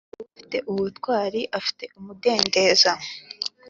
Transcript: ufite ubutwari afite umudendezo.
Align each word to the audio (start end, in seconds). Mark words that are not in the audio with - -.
ufite 0.31 0.57
ubutwari 0.71 1.41
afite 1.59 1.83
umudendezo. 1.99 2.91